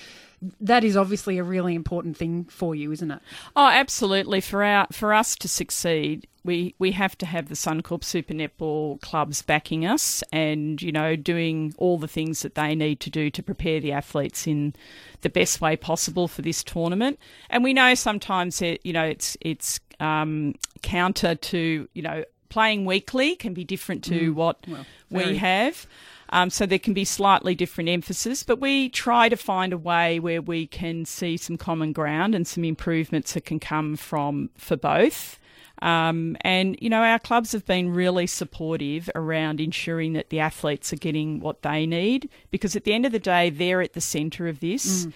[0.59, 3.21] that is obviously a really important thing for you, isn't it?
[3.55, 4.41] Oh, absolutely.
[4.41, 8.99] For our for us to succeed, we we have to have the Suncorp Super Netball
[9.01, 13.29] clubs backing us, and you know, doing all the things that they need to do
[13.29, 14.73] to prepare the athletes in
[15.21, 17.19] the best way possible for this tournament.
[17.49, 22.85] And we know sometimes it, you know it's it's um, counter to you know playing
[22.85, 24.35] weekly can be different to mm.
[24.35, 25.87] what well, we have.
[26.29, 30.19] Um, so there can be slightly different emphasis, but we try to find a way
[30.19, 34.75] where we can see some common ground and some improvements that can come from for
[34.75, 35.39] both.
[35.81, 40.93] Um, and you know our clubs have been really supportive around ensuring that the athletes
[40.93, 44.01] are getting what they need because at the end of the day they're at the
[44.01, 45.05] centre of this.
[45.05, 45.13] Mm.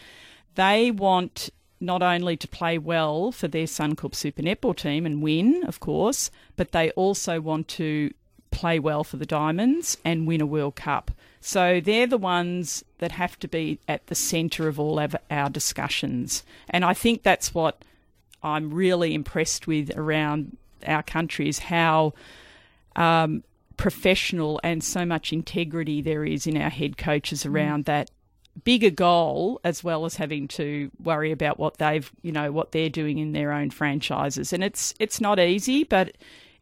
[0.56, 5.63] They want not only to play well for their Suncorp Super Netball team and win,
[5.67, 8.12] of course, but they also want to
[8.50, 11.12] play well for the Diamonds and win a World Cup.
[11.39, 15.50] So they're the ones that have to be at the centre of all of our
[15.50, 16.43] discussions.
[16.70, 17.84] And I think that's what
[18.48, 22.14] I'm really impressed with around our country is how
[22.96, 23.44] um,
[23.78, 27.54] professional and so much integrity there is in our head coaches mm.
[27.54, 27.88] around mm.
[27.88, 28.12] that
[28.64, 32.90] bigger goal as well as having to worry about what they've you know what they're
[32.90, 36.16] doing in their own franchises and it's it's not easy but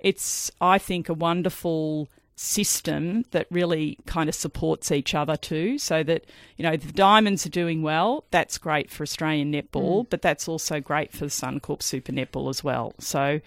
[0.06, 5.78] it's, I think, a wonderful system that really kind of supports each other too.
[5.78, 6.26] So that,
[6.58, 10.10] you know, the Diamonds are doing well, that's great for Australian netball, mm.
[10.10, 12.94] but that's also great for the Suncorp Super Netball as well.
[13.00, 13.40] So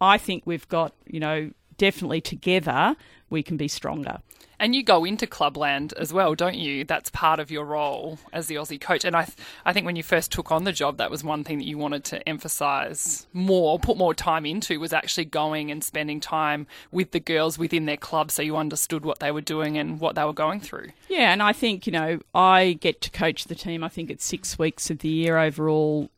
[0.00, 2.96] I think we've got, you know, definitely together
[3.30, 4.20] we can be stronger.
[4.60, 6.84] And you go into clubland as well, don't you?
[6.84, 9.04] That's part of your role as the Aussie coach.
[9.04, 11.44] And I, th- I think when you first took on the job, that was one
[11.44, 15.84] thing that you wanted to emphasise more, put more time into, was actually going and
[15.84, 19.78] spending time with the girls within their club, so you understood what they were doing
[19.78, 20.88] and what they were going through.
[21.08, 23.84] Yeah, and I think you know I get to coach the team.
[23.84, 26.10] I think it's six weeks of the year overall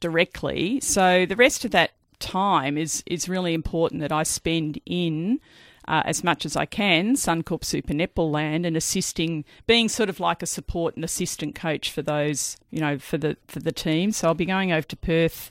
[0.00, 0.80] directly.
[0.80, 5.40] So the rest of that time is is really important that I spend in
[5.88, 10.20] uh, as much as I can, Suncorp Super Netball Land, and assisting, being sort of
[10.20, 14.12] like a support and assistant coach for those, you know, for the for the team.
[14.12, 15.50] So I'll be going over to Perth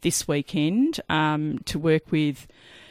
[0.00, 2.46] this weekend um, to work with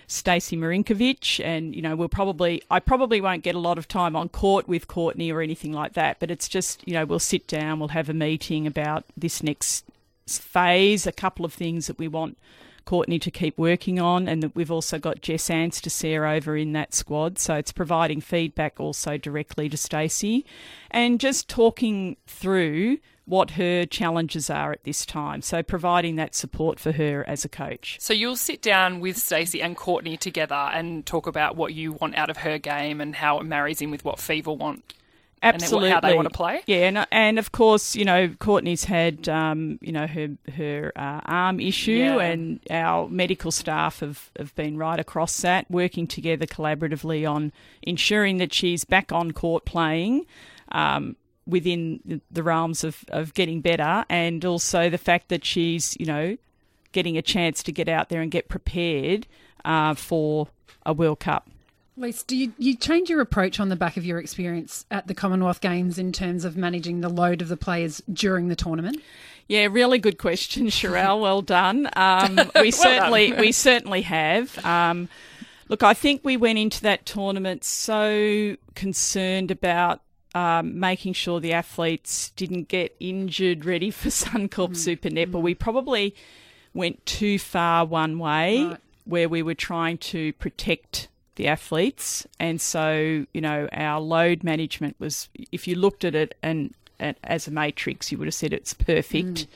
[0.08, 4.16] Stacey Marinkovic, and you know we'll probably I probably won't get a lot of time
[4.16, 7.48] on court with Courtney or anything like that, but it's just you know we'll sit
[7.48, 9.86] down, we'll have a meeting about this next
[10.28, 12.38] phase, a couple of things that we want
[12.86, 16.94] Courtney to keep working on, and that we've also got Jess Anstiss over in that
[16.94, 20.46] squad, so it's providing feedback also directly to Stacey,
[20.92, 25.42] and just talking through what her challenges are at this time.
[25.42, 27.98] So providing that support for her as a coach.
[28.00, 32.16] So you'll sit down with Stacey and Courtney together and talk about what you want
[32.16, 34.94] out of her game and how it marries in with what Fever want.
[35.44, 36.62] Absolutely, how they want to play.
[36.66, 41.22] Yeah, and, and of course, you know, Courtney's had, um, you know, her her uh,
[41.26, 42.20] arm issue, Yeah.
[42.20, 47.52] and our medical staff have, have been right across that, working together collaboratively on
[47.84, 50.26] ensuring that she's back on court playing.
[50.72, 51.16] Um,
[51.48, 56.36] within the- realms of, of getting better and also the fact that she's you know
[56.92, 59.28] getting a chance to get out there and get prepared
[59.64, 60.48] uh, for
[60.88, 61.48] a World Cup.
[61.98, 65.14] Lise, do you, you change your approach on the back of your experience at the
[65.14, 69.02] Commonwealth Games in terms of managing the load of the players during the tournament?
[69.48, 71.22] Yeah, really good question, Sharelle.
[71.22, 71.90] Well done.
[71.96, 74.64] Um, we certainly we certainly have.
[74.66, 75.08] Um,
[75.70, 80.02] look, I think we went into that tournament so concerned about
[80.34, 85.42] um, making sure the athletes didn't get injured, ready for Suncorp Super Netball.
[85.42, 86.14] We probably
[86.74, 88.78] went too far one way, Right.
[89.06, 94.96] where we were trying to protect the athletes, and so you know our load management
[95.00, 95.30] was.
[95.52, 98.74] If you looked at it and, and as a matrix, you would have said it's
[98.74, 99.48] perfect.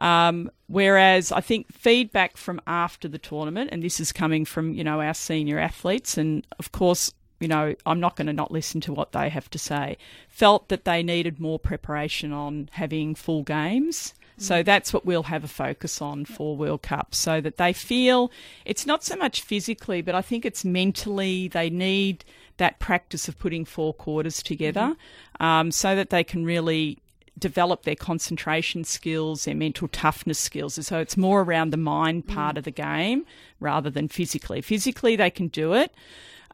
[0.00, 4.84] Um, whereas I think feedback from after the tournament, and this is coming from you
[4.84, 8.80] know our senior athletes, and of course you know I'm not going to not listen
[8.82, 9.96] to what they have to say.
[10.28, 14.12] Felt that they needed more preparation on having full games.
[14.38, 14.64] So mm.
[14.64, 18.30] that's what we'll have a focus on for World Cup, so that they feel
[18.64, 21.48] it's not so much physically, but I think it's mentally.
[21.48, 22.24] They need
[22.58, 24.96] that practice of putting four quarters together,
[25.40, 25.44] mm-hmm.
[25.44, 26.98] um, so that they can really
[27.38, 30.74] develop their concentration skills, their mental toughness skills.
[30.86, 32.58] So it's more around the mind part mm.
[32.58, 33.26] of the game
[33.60, 34.62] rather than physically.
[34.62, 35.92] Physically, they can do it.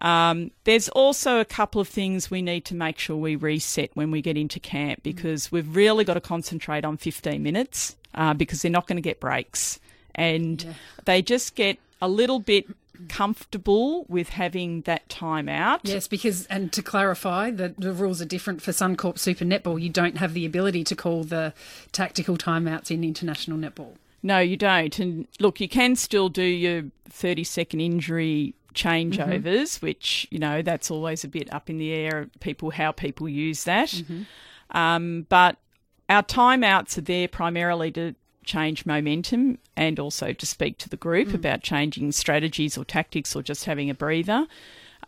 [0.02, 4.10] Um, there's also a couple of things we need to make sure we reset when
[4.10, 8.62] we get into camp because we've really got to concentrate on 15 minutes uh, because
[8.62, 9.78] they're not going to get breaks.
[10.14, 10.74] And
[11.04, 12.66] they just get a little bit
[13.08, 15.80] comfortable with having that time out.
[15.84, 19.80] Yes, because, and to clarify, the, the rules are different for Suncorp Super Netball.
[19.80, 21.54] You don't have the ability to call the
[21.92, 23.94] tactical timeouts in international netball.
[24.22, 24.98] No, you don't.
[24.98, 29.86] And look, you can still do your 30 second injury changeovers, mm-hmm.
[29.86, 33.64] which, you know, that's always a bit up in the air, people how people use
[33.64, 33.88] that.
[33.88, 34.22] Mm-hmm.
[34.76, 35.58] Um, but
[36.08, 38.14] our timeouts are there primarily to
[38.44, 41.34] change momentum and also to speak to the group mm.
[41.34, 44.46] about changing strategies or tactics or just having a breather.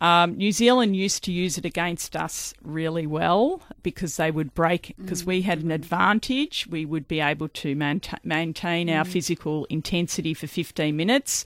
[0.01, 4.93] Um, New Zealand used to use it against us really well because they would break,
[4.99, 5.75] because we had an mm.
[5.75, 6.67] advantage.
[6.69, 9.07] We would be able to mainta- maintain our mm.
[9.07, 11.45] physical intensity for 15 minutes.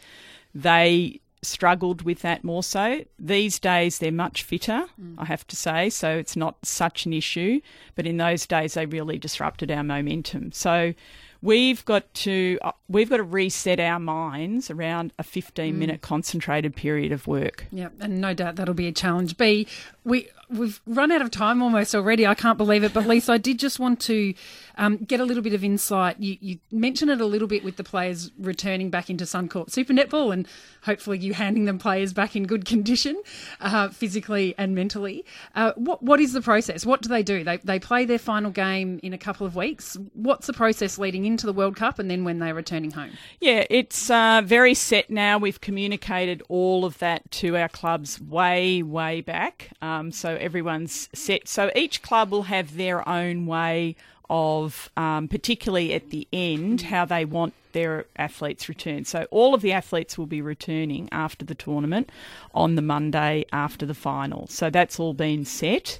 [0.55, 3.03] They struggled with that more so.
[3.17, 4.85] These days, they're much fitter,
[5.17, 7.61] I have to say, so it's not such an issue.
[7.95, 10.51] But in those days, they really disrupted our momentum.
[10.51, 10.93] So
[11.41, 16.75] we've got to uh, we've got to reset our minds around a 15 minute concentrated
[16.75, 17.65] period of work.
[17.71, 19.37] Yeah, and no doubt that'll be a challenge.
[19.37, 19.67] B,
[20.09, 22.25] we we've run out of time almost already.
[22.25, 22.93] I can't believe it.
[22.93, 24.33] But Lisa, I did just want to
[24.77, 26.19] um, get a little bit of insight.
[26.19, 29.93] You, you mentioned it a little bit with the players returning back into Suncorp Super
[29.93, 30.47] Netball, and
[30.83, 33.21] hopefully you handing them players back in good condition,
[33.61, 35.25] uh, physically and mentally.
[35.55, 36.85] Uh, what what is the process?
[36.85, 37.43] What do they do?
[37.43, 39.97] They they play their final game in a couple of weeks.
[40.13, 43.11] What's the process leading into the World Cup, and then when they're returning home?
[43.39, 45.37] Yeah, it's uh, very set now.
[45.37, 49.69] We've communicated all of that to our clubs way, way back.
[49.99, 51.47] Um, so everyone's set.
[51.47, 53.95] So each club will have their own way
[54.29, 59.07] of, um, particularly at the end, how they want their athletes returned.
[59.07, 62.09] So all of the athletes will be returning after the tournament
[62.53, 64.47] on the Monday after the final.
[64.47, 65.99] So that's all been set.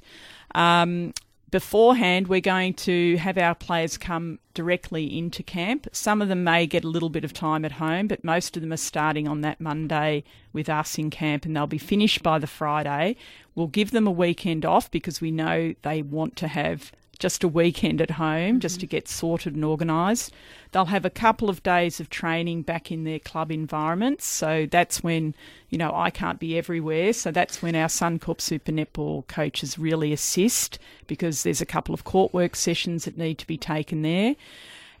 [0.54, 1.12] Um,
[1.50, 5.86] beforehand, we're going to have our players come directly into camp.
[5.92, 8.62] Some of them may get a little bit of time at home, but most of
[8.62, 12.38] them are starting on that Monday with us in camp and they'll be finished by
[12.38, 13.16] the Friday.
[13.54, 17.48] We'll give them a weekend off because we know they want to have just a
[17.48, 20.32] weekend at home just to get sorted and organised.
[20.72, 24.26] They'll have a couple of days of training back in their club environments.
[24.26, 25.34] So that's when,
[25.68, 27.12] you know, I can't be everywhere.
[27.12, 32.02] So that's when our Suncorp Super Netball coaches really assist because there's a couple of
[32.02, 34.34] court work sessions that need to be taken there.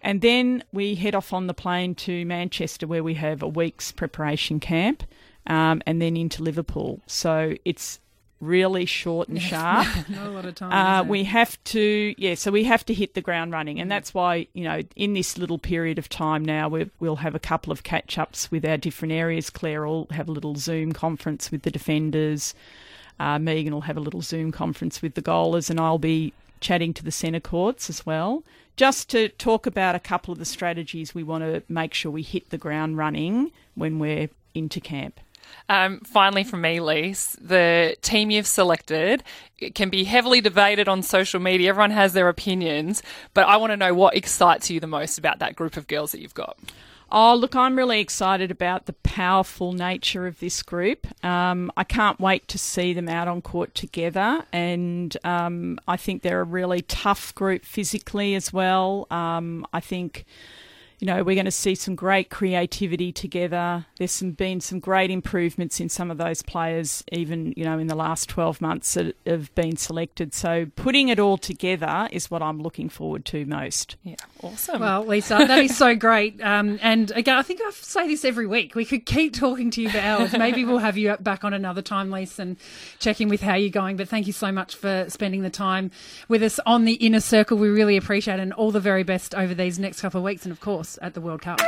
[0.02, 3.90] And then we head off on the plane to Manchester where we have a week's
[3.90, 5.02] preparation camp.
[5.46, 7.00] um, and then into Liverpool.
[7.06, 7.98] So it's
[8.40, 9.86] really short and sharp.
[10.08, 10.72] Not a lot of time.
[10.72, 13.80] Uh, we have to, yeah, so we have to hit the ground running.
[13.80, 17.34] And that's why, you know, in this little period of time now, we we'll have
[17.34, 19.50] a couple of catch ups with our different areas.
[19.50, 22.54] Claire will have a little Zoom conference with the defenders.
[23.18, 26.94] Uh, Megan will have a little Zoom conference with the goalers, and I'll be chatting
[26.94, 28.42] to the centre courts as well,
[28.76, 32.22] just to talk about a couple of the strategies we want to make sure we
[32.22, 35.20] hit the ground running when we're into camp.
[35.68, 39.22] Um, finally, from me, Lise, the team you've selected
[39.74, 41.70] can be heavily debated on social media.
[41.70, 43.02] Everyone has their opinions,
[43.34, 46.12] but I want to know what excites you the most about that group of girls
[46.12, 46.56] that you've got.
[47.12, 51.08] Oh, look, I'm really excited about the powerful nature of this group.
[51.24, 56.22] Um, I can't wait to see them out on court together, and um, I think
[56.22, 59.08] they're a really tough group physically as well.
[59.10, 60.24] Um, I think.
[61.00, 63.86] You know, we're going to see some great creativity together.
[63.96, 67.86] There's some, been some great improvements in some of those players, even, you know, in
[67.86, 70.34] the last 12 months that have been selected.
[70.34, 73.96] So putting it all together is what I'm looking forward to most.
[74.02, 74.82] Yeah, awesome.
[74.82, 76.38] Well, Lisa, that is so great.
[76.42, 78.74] Um, and again, I think I say this every week.
[78.74, 80.34] We could keep talking to you for hours.
[80.34, 82.56] Maybe we'll have you back on another time, Lisa, and
[82.98, 83.96] check in with how you're going.
[83.96, 85.92] But thank you so much for spending the time
[86.28, 87.56] with us on the inner circle.
[87.56, 90.44] We really appreciate it, and all the very best over these next couple of weeks,
[90.44, 91.60] and of course at the World Cup.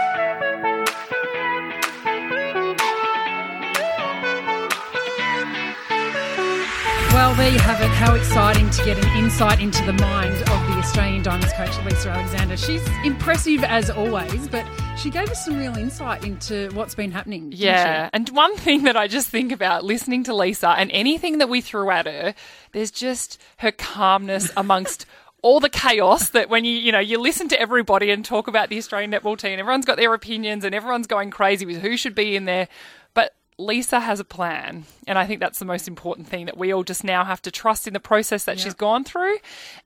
[7.13, 7.89] Well, there you have it.
[7.89, 12.09] How exciting to get an insight into the mind of the Australian Diamonds coach, Lisa
[12.09, 12.57] Alexander.
[12.57, 14.67] She's impressive as always, but
[14.97, 17.53] she gave us some real insight into what's been happening.
[17.55, 21.51] Yeah, and one thing that I just think about listening to Lisa and anything that
[21.51, 22.35] we threw at her,
[22.73, 25.05] there's just her calmness amongst
[25.43, 28.69] all the chaos that when you you know you listen to everybody and talk about
[28.69, 32.15] the Australian netball team, everyone's got their opinions and everyone's going crazy with who should
[32.15, 32.69] be in there,
[33.13, 36.73] but Lisa has a plan, and I think that's the most important thing that we
[36.73, 39.37] all just now have to trust in the process that she's gone through.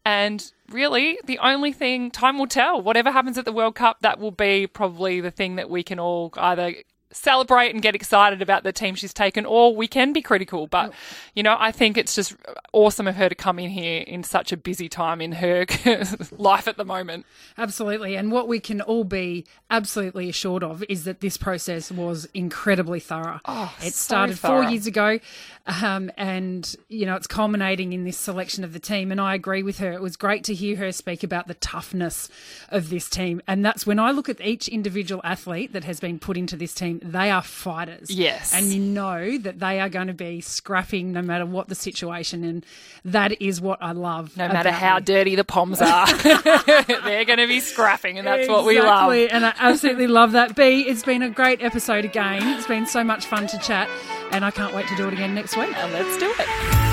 [0.04, 2.80] And really, the only thing time will tell.
[2.80, 5.98] Whatever happens at the World Cup, that will be probably the thing that we can
[5.98, 6.74] all either
[7.12, 10.66] celebrate and get excited about the team she's taken, or we can be critical.
[10.66, 10.92] But,
[11.34, 12.34] you know, I think it's just
[12.72, 15.66] awesome of her to come in here in such a busy time in her
[16.36, 17.26] life at the moment.
[17.56, 18.16] Absolutely.
[18.16, 23.00] And what we can all be absolutely assured of is that this process was incredibly
[23.00, 23.40] thorough.
[23.80, 25.18] it so started four years ago,
[25.66, 29.10] um, and, you know, it's culminating in this selection of the team.
[29.10, 29.92] And I agree with her.
[29.92, 32.28] It was great to hear her speak about the toughness
[32.68, 33.40] of this team.
[33.46, 36.74] And that's when I look at each individual athlete that has been put into this
[36.74, 38.10] team, they are fighters.
[38.10, 38.54] Yes.
[38.54, 42.44] And you know that they are going to be scrapping no matter what the situation.
[42.44, 42.66] And
[43.04, 44.36] that is what I love.
[44.36, 45.04] No matter how them.
[45.04, 49.12] dirty the Poms are, they're going to be scrapping, and that's what we love.
[49.12, 50.56] And I absolutely love that.
[50.56, 52.42] B, it's been a great episode again.
[52.56, 53.88] It's been so much fun to chat,
[54.32, 55.76] and I can't wait to do it again next week.
[55.76, 56.85] And let's do it.